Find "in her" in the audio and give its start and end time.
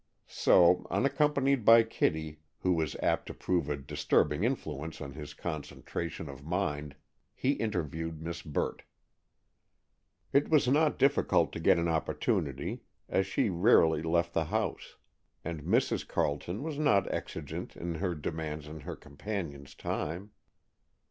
17.77-18.15